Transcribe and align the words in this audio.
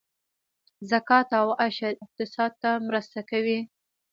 زکات 0.91 1.29
او 1.41 1.47
عشر 1.65 1.91
اقتصاد 2.03 2.51
ته 2.61 2.69
مرسته 2.87 3.19
کوي 3.29 3.59